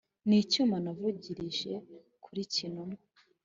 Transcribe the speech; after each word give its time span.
N’ 0.27 0.29
icyuma 0.41 0.77
navugirije 0.83 1.73
kuri 2.23 2.41
Cyinuma. 2.53 2.97